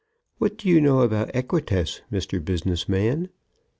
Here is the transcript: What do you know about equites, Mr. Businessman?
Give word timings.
What 0.39 0.57
do 0.57 0.67
you 0.67 0.81
know 0.81 1.01
about 1.01 1.29
equites, 1.35 2.01
Mr. 2.11 2.43
Businessman? 2.43 3.29